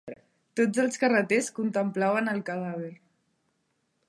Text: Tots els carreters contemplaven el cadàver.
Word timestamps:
Tots 0.59 0.81
els 0.83 0.97
carreters 1.03 1.51
contemplaven 1.59 2.35
el 2.35 2.43
cadàver. 2.51 2.93